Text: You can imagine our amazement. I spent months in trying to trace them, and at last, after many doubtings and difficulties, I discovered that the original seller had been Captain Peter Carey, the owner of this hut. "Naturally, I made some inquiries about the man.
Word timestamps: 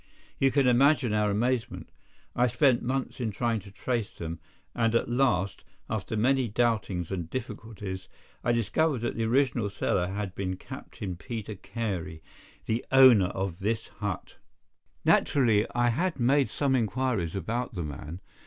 You 0.39 0.49
can 0.49 0.65
imagine 0.65 1.13
our 1.13 1.29
amazement. 1.29 1.87
I 2.35 2.47
spent 2.47 2.81
months 2.81 3.19
in 3.21 3.29
trying 3.31 3.59
to 3.59 3.69
trace 3.71 4.09
them, 4.17 4.39
and 4.73 4.95
at 4.95 5.07
last, 5.11 5.63
after 5.91 6.17
many 6.17 6.47
doubtings 6.47 7.11
and 7.11 7.29
difficulties, 7.29 8.07
I 8.43 8.51
discovered 8.51 9.01
that 9.01 9.15
the 9.15 9.25
original 9.25 9.69
seller 9.69 10.07
had 10.07 10.33
been 10.33 10.57
Captain 10.57 11.15
Peter 11.17 11.53
Carey, 11.53 12.23
the 12.65 12.83
owner 12.91 13.27
of 13.27 13.59
this 13.59 13.89
hut. 13.89 14.37
"Naturally, 15.05 15.67
I 15.75 16.11
made 16.17 16.49
some 16.49 16.75
inquiries 16.75 17.35
about 17.35 17.75
the 17.75 17.83
man. 17.83 18.21